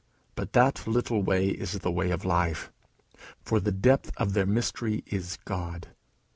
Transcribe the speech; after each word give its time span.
But 0.33 0.53
that 0.53 0.87
little 0.87 1.21
way 1.21 1.49
is 1.49 1.73
the 1.73 1.91
way 1.91 2.09
of 2.09 2.25
life; 2.25 2.71
for 3.43 3.59
the 3.59 3.71
depth 3.71 4.11
of 4.17 4.33
their 4.33 4.47
mystery 4.47 5.03
is 5.05 5.37
God. 5.45 5.89